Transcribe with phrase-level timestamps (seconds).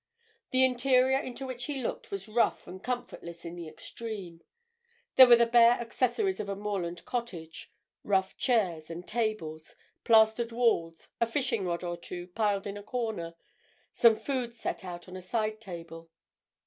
[0.49, 4.41] The interior into which he looked was rough and comfortless in the extreme.
[5.15, 7.71] There were the bare accessories of a moorland cottage;
[8.03, 13.35] rough chairs and tables, plastered walls, a fishing rod or two piled in a corner;
[13.91, 16.09] some food set out on a side table.